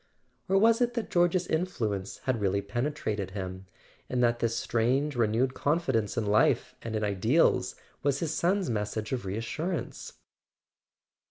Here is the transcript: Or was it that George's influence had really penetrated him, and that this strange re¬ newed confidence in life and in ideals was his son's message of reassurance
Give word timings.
Or 0.49 0.57
was 0.57 0.81
it 0.81 0.95
that 0.95 1.11
George's 1.11 1.45
influence 1.45 2.21
had 2.23 2.41
really 2.41 2.63
penetrated 2.63 3.29
him, 3.37 3.67
and 4.09 4.23
that 4.23 4.39
this 4.39 4.57
strange 4.57 5.13
re¬ 5.13 5.29
newed 5.29 5.53
confidence 5.53 6.17
in 6.17 6.25
life 6.25 6.73
and 6.81 6.95
in 6.95 7.03
ideals 7.03 7.75
was 8.01 8.17
his 8.17 8.33
son's 8.33 8.67
message 8.67 9.11
of 9.11 9.27
reassurance 9.27 10.13